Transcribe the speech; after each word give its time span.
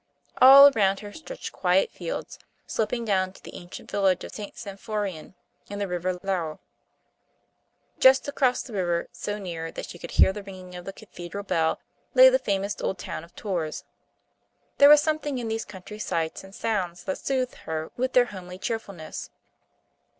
All 0.41 0.71
around 0.71 1.01
her 1.01 1.13
stretched 1.13 1.51
quiet 1.51 1.91
fields, 1.91 2.39
sloping 2.65 3.05
down 3.05 3.33
to 3.33 3.43
the 3.43 3.53
ancient 3.53 3.91
village 3.91 4.23
of 4.23 4.31
St. 4.33 4.55
Symphorien 4.57 5.35
and 5.69 5.79
the 5.79 5.87
river 5.87 6.19
Loire. 6.23 6.57
Just 7.99 8.27
across 8.27 8.63
the 8.63 8.73
river, 8.73 9.09
so 9.11 9.37
near 9.37 9.71
that 9.71 9.85
she 9.85 9.99
could 9.99 10.09
hear 10.17 10.33
the 10.33 10.41
ringing 10.41 10.73
of 10.73 10.85
the 10.85 10.91
cathedral 10.93 11.43
bell, 11.43 11.79
lay 12.15 12.29
the 12.29 12.39
famous 12.39 12.75
old 12.81 12.97
town 12.97 13.23
of 13.23 13.35
Tours. 13.35 13.83
There 14.79 14.89
was 14.89 15.03
something 15.03 15.37
in 15.37 15.49
these 15.49 15.65
country 15.65 15.99
sights 15.99 16.43
and 16.43 16.55
sounds 16.55 17.03
that 17.03 17.19
soothed 17.19 17.53
her 17.69 17.91
with 17.95 18.13
their 18.13 18.25
homely 18.25 18.57
cheerfulness. 18.57 19.29